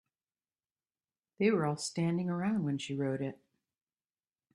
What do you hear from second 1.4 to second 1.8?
were all